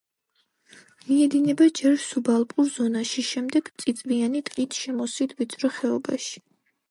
მიედინება 1.09 1.67
ჯერ 1.79 1.97
სუბალპურ 2.05 2.71
ზონაში, 2.77 3.25
შემდეგ 3.29 3.69
წიწვიანი 3.83 4.43
ტყით 4.49 4.79
შემოსილ 4.85 5.37
ვიწრო 5.43 5.73
ხეობაში. 5.79 6.45